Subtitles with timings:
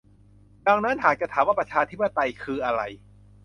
[0.67, 2.81] ดังนั้นหากจะถามว่าประชาธิปไตยคืออะไร